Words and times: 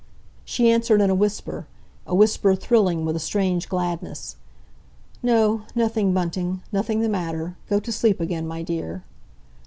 She 0.45 0.71
answered 0.71 0.99
in 0.99 1.11
a 1.11 1.13
whisper, 1.13 1.67
a 2.07 2.15
whisper 2.15 2.55
thrilling 2.55 3.05
with 3.05 3.15
a 3.15 3.19
strange 3.19 3.69
gladness, 3.69 4.35
"No, 5.21 5.61
nothing, 5.75 6.11
Bunting—nothing 6.11 7.01
the 7.01 7.07
matter! 7.07 7.55
Go 7.69 7.79
to 7.79 7.91
sleep 7.91 8.19
again, 8.19 8.47
my 8.47 8.63
dear." 8.63 9.03